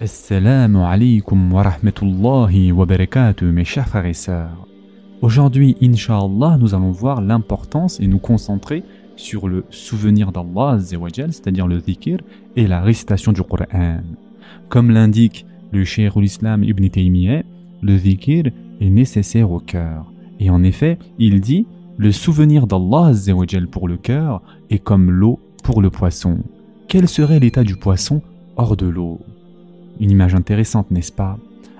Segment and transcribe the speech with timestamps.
[0.00, 4.68] Assalamu alaikum wa rahmatullahi wa barakatuh mes chers frères et sœurs.
[5.22, 8.84] Aujourd'hui, Inch'Allah, nous allons voir l'importance et nous concentrer
[9.16, 12.22] sur le souvenir d'Allah, c'est-à-dire le dhikr
[12.54, 14.02] et la récitation du Coran.
[14.68, 17.42] Comme l'indique le Cheikh l'Islam Ibn Taymiyyah,
[17.82, 20.12] le dhikr est nécessaire au cœur.
[20.38, 23.10] Et en effet, il dit le souvenir d'Allah
[23.72, 26.38] pour le cœur est comme l'eau pour le poisson.
[26.86, 28.22] Quel serait l'état du poisson
[28.56, 29.18] hors de l'eau?
[30.00, 31.38] Une image intéressante, n'est-ce pas?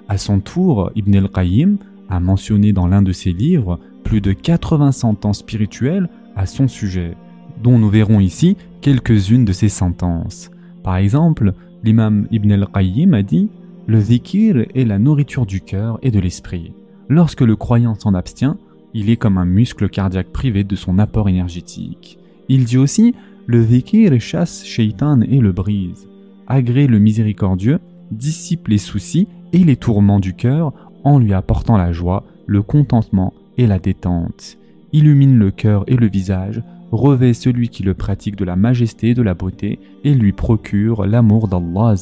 [0.09, 1.77] À son tour, Ibn el-Qayyim
[2.09, 7.17] a mentionné dans l'un de ses livres plus de 80 sentences spirituelles à son sujet,
[7.63, 10.51] dont nous verrons ici quelques-unes de ces sentences.
[10.83, 11.53] Par exemple,
[11.85, 13.49] l'imam Ibn el-Qayyim a dit
[13.87, 16.73] Le zikir est la nourriture du cœur et de l'esprit.
[17.09, 18.57] Lorsque le croyant s'en abstient,
[18.95, 22.19] il est comme un muscle cardiaque privé de son apport énergétique.
[22.49, 23.15] Il dit aussi
[23.47, 26.09] Le zikir chasse shaitan et le brise.
[26.47, 27.79] Agrée le miséricordieux
[28.11, 30.73] dissipe les soucis et les tourments du cœur
[31.05, 34.59] en lui apportant la joie, le contentement et la détente.
[34.93, 39.15] Illumine le cœur et le visage, revêt celui qui le pratique de la majesté et
[39.15, 41.95] de la beauté et lui procure l'amour d'Allah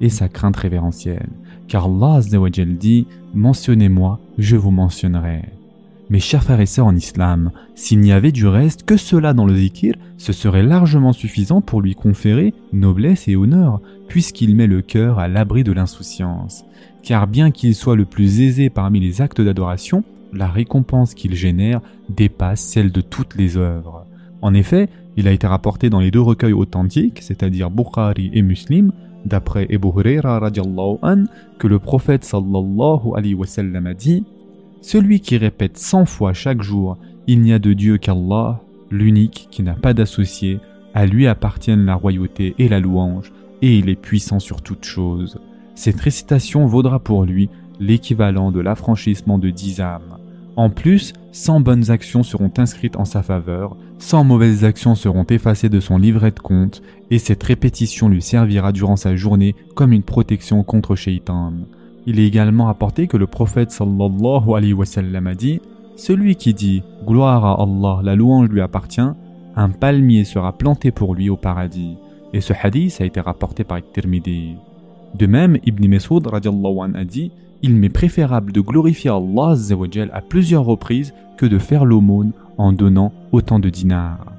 [0.00, 1.30] et sa crainte révérentielle.
[1.68, 5.61] Car Allah dit Mentionnez-moi, je vous mentionnerai.
[6.12, 9.46] Mes chers frères et sœurs en islam, s'il n'y avait du reste que cela dans
[9.46, 14.82] le zikir, ce serait largement suffisant pour lui conférer noblesse et honneur, puisqu'il met le
[14.82, 16.66] cœur à l'abri de l'insouciance.
[17.02, 21.80] Car bien qu'il soit le plus aisé parmi les actes d'adoration, la récompense qu'il génère
[22.10, 24.04] dépasse celle de toutes les œuvres.
[24.42, 28.92] En effet, il a été rapporté dans les deux recueils authentiques, c'est-à-dire Bukhari et Muslim,
[29.24, 30.50] d'après Ebu Huraira
[31.58, 34.24] que le prophète sallallahu alayhi wa sallam a dit
[34.82, 39.62] celui qui répète cent fois chaque jour Il n'y a de Dieu qu'Allah, l'unique qui
[39.62, 40.58] n'a pas d'associé,
[40.92, 45.40] à lui appartiennent la royauté et la louange, et il est puissant sur toutes choses.
[45.74, 47.48] Cette récitation vaudra pour lui
[47.80, 50.18] l'équivalent de l'affranchissement de dix âmes.
[50.56, 55.70] En plus, cent bonnes actions seront inscrites en sa faveur, cent mauvaises actions seront effacées
[55.70, 60.02] de son livret de compte, et cette répétition lui servira durant sa journée comme une
[60.02, 61.52] protection contre Shaitan.
[62.06, 65.60] Il est également rapporté que le prophète sallallahu alayhi wa sallam a dit
[65.96, 69.00] Celui qui dit Gloire à Allah, la louange lui appartient,
[69.54, 71.96] un palmier sera planté pour lui au paradis.
[72.32, 74.56] Et ce hadith a été rapporté par Tirmidhi.
[75.14, 77.30] De même, Ibn Mesud a dit
[77.62, 79.54] Il m'est préférable de glorifier Allah
[80.12, 84.32] à plusieurs reprises que de faire l'aumône en donnant autant de dinars.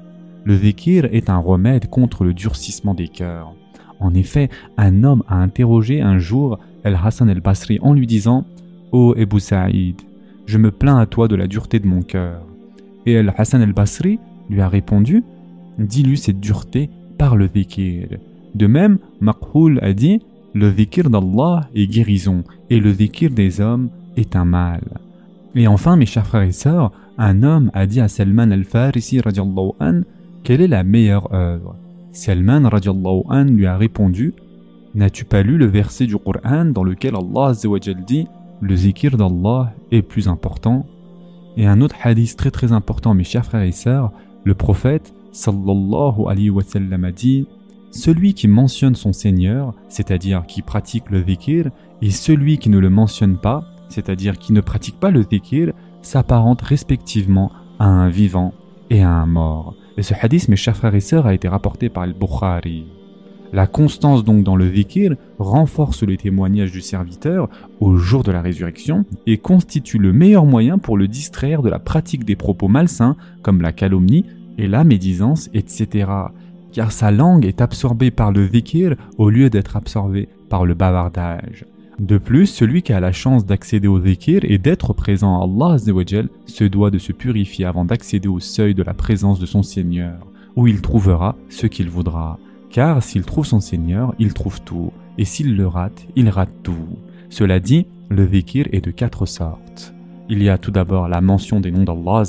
[0.44, 3.54] Le dhikr est un remède contre le durcissement des cœurs.
[4.00, 8.44] En effet, un homme a interrogé un jour El-Hassan el-Basri en lui disant
[8.92, 10.00] Ô Ebu Saïd,
[10.46, 12.42] je me plains à toi de la dureté de mon cœur.
[13.06, 14.18] Et El-Hassan el-Basri
[14.50, 15.24] lui a répondu
[15.78, 18.16] Dis-lui cette dureté par le dhikr.
[18.54, 20.20] De même, Maqhoul a dit
[20.54, 24.82] Le dhikr d'Allah est guérison et le dhikr des hommes est un mal.
[25.56, 30.02] Et enfin, mes chers frères et sœurs, un homme a dit à Salman al-Farisi an
[30.44, 31.74] quelle est la meilleure œuvre?
[32.12, 34.34] Salman an lui a répondu
[34.94, 37.52] N'as-tu pas lu le verset du Coran dans lequel Allah
[38.06, 38.28] dit
[38.60, 40.86] Le zikir d'Allah est plus important
[41.56, 44.12] Et un autre hadith très très important, mes chers frères et sœurs,
[44.44, 47.48] le prophète sallallahu alayhi wa sallam a dit
[47.90, 52.90] Celui qui mentionne son Seigneur, c'est-à-dire qui pratique le zikir, et celui qui ne le
[52.90, 55.72] mentionne pas, c'est-à-dire qui ne pratique pas le zikir,
[56.02, 57.50] s'apparente respectivement
[57.80, 58.54] à un vivant
[58.90, 59.74] et à un mort.
[59.96, 62.84] Et ce hadith, mes chers frères et sœurs, a été rapporté par le Bukhari.
[63.54, 67.48] La constance donc dans le dhikr renforce les témoignages du serviteur
[67.78, 71.78] au jour de la résurrection et constitue le meilleur moyen pour le distraire de la
[71.78, 74.24] pratique des propos malsains comme la calomnie
[74.58, 76.10] et la médisance, etc.
[76.72, 81.64] Car sa langue est absorbée par le dhikr au lieu d'être absorbée par le bavardage.
[82.00, 85.78] De plus, celui qui a la chance d'accéder au dhikr et d'être présent à Allah
[85.78, 90.26] se doit de se purifier avant d'accéder au seuil de la présence de son Seigneur,
[90.56, 92.40] où il trouvera ce qu'il voudra.
[92.74, 96.98] Car s'il trouve son Seigneur, il trouve tout, et s'il le rate, il rate tout.
[97.30, 99.94] Cela dit, le dhikr est de quatre sortes.
[100.28, 102.24] Il y a tout d'abord la mention des noms d'Allah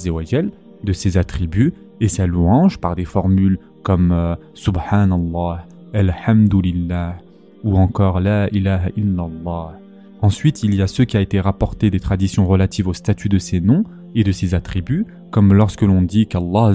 [0.83, 5.65] de ses attributs et sa louange par des formules comme euh, Subhanallah,
[5.95, 7.15] Alhamdulillah
[7.63, 9.79] ou encore La ilaha illallah.
[10.21, 13.39] Ensuite, il y a ce qui a été rapporté des traditions relatives au statut de
[13.39, 13.83] ses noms
[14.13, 16.73] et de ses attributs, comme lorsque l'on dit qu'Allah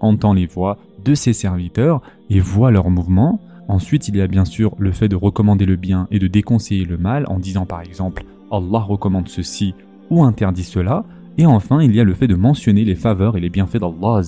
[0.00, 3.40] entend les voix de ses serviteurs et voit leurs mouvements.
[3.68, 6.84] Ensuite, il y a bien sûr le fait de recommander le bien et de déconseiller
[6.84, 9.74] le mal en disant par exemple Allah recommande ceci
[10.10, 11.04] ou interdit cela.
[11.38, 14.22] Et enfin, il y a le fait de mentionner les faveurs et les bienfaits d'Allah.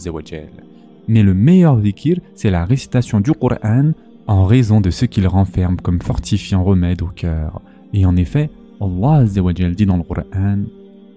[1.06, 3.92] Mais le meilleur dhikr, c'est la récitation du Qur'an
[4.26, 7.60] en raison de ce qu'il renferme comme fortifiant remède au cœur.
[7.92, 8.50] Et en effet,
[8.80, 10.62] Allah dit dans le Coran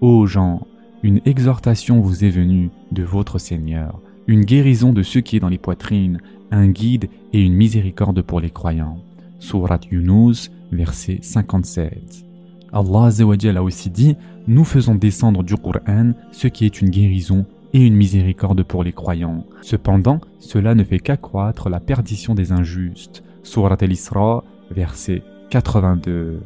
[0.00, 0.66] Ô gens,
[1.02, 5.48] une exhortation vous est venue de votre Seigneur, une guérison de ce qui est dans
[5.48, 6.20] les poitrines,
[6.50, 8.98] un guide et une miséricorde pour les croyants.
[9.40, 12.24] Surat Yunus, verset 57.
[12.72, 14.16] Allah a aussi dit
[14.46, 18.92] Nous faisons descendre du Coran ce qui est une guérison et une miséricorde pour les
[18.92, 19.44] croyants.
[19.62, 23.24] Cependant, cela ne fait qu'accroître la perdition des injustes.
[23.42, 26.42] Surat al-Isra, verset 82.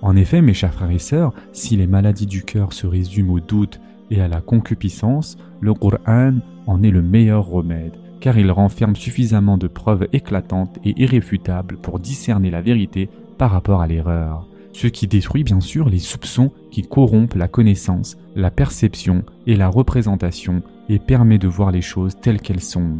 [0.00, 3.40] En effet, mes chers frères et sœurs, si les maladies du cœur se résument au
[3.40, 3.78] doute
[4.10, 6.38] et à la concupiscence, le Qur'an
[6.70, 11.98] en est le meilleur remède, car il renferme suffisamment de preuves éclatantes et irréfutables pour
[11.98, 13.08] discerner la vérité
[13.38, 18.16] par rapport à l'erreur, ce qui détruit bien sûr les soupçons qui corrompent la connaissance,
[18.36, 22.98] la perception et la représentation et permet de voir les choses telles qu'elles sont.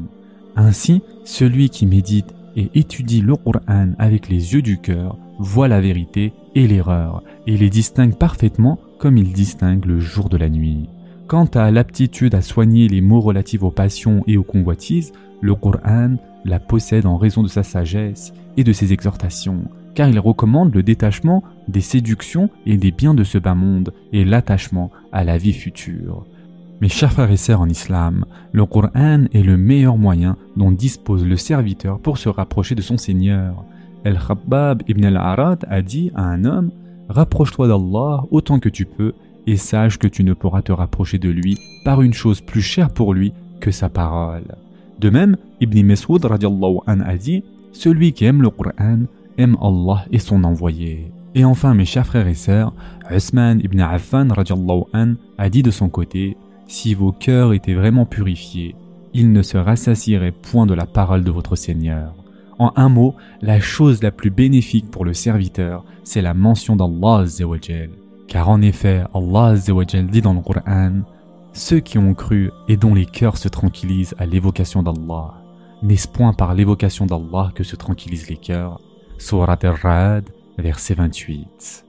[0.56, 5.80] Ainsi, celui qui médite et étudie le Qur'an avec les yeux du cœur voit la
[5.80, 10.88] vérité et l'erreur, et les distingue parfaitement comme il distingue le jour de la nuit.
[11.30, 16.16] Quant à l'aptitude à soigner les maux relatifs aux passions et aux convoitises, le Qur'an
[16.44, 19.62] la possède en raison de sa sagesse et de ses exhortations,
[19.94, 24.24] car il recommande le détachement des séductions et des biens de ce bas monde et
[24.24, 26.26] l'attachement à la vie future.
[26.80, 31.24] Mes chers frères et sœurs en islam, le Qur'an est le meilleur moyen dont dispose
[31.24, 33.64] le serviteur pour se rapprocher de son Seigneur.
[34.02, 36.72] El-Khabbab ibn al-Arad a dit à un homme
[37.08, 39.14] Rapproche-toi d'Allah autant que tu peux
[39.50, 42.90] et sache que tu ne pourras te rapprocher de lui par une chose plus chère
[42.90, 44.44] pour lui que sa parole.
[45.00, 47.42] De même, Ibn Mesud an a dit
[47.72, 49.00] Celui qui aime le Qur'an
[49.38, 51.10] aime Allah et son envoyé.
[51.34, 52.72] Et enfin, mes chers frères et sœurs,
[53.10, 56.36] Usman ibn Affan an a dit de son côté
[56.68, 58.76] Si vos cœurs étaient vraiment purifiés,
[59.14, 62.14] ils ne se rassasieraient point de la parole de votre Seigneur.
[62.58, 67.24] En un mot, la chose la plus bénéfique pour le serviteur, c'est la mention d'Allah
[68.30, 71.02] Car en effet, Allah dit dans le Coran
[71.52, 75.34] Ceux qui ont cru et dont les cœurs se tranquillisent à l'évocation d'Allah,
[75.82, 78.80] n'est-ce point par l'évocation d'Allah que se tranquillisent les cœurs?
[79.18, 81.84] Surat al-Ra'd, verset 28.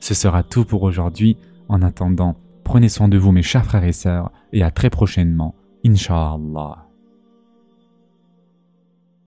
[0.00, 1.36] Ce sera tout pour aujourd'hui.
[1.68, 5.54] En attendant, prenez soin de vous mes chers frères et sœurs et à très prochainement,
[5.84, 6.81] Inch'Allah.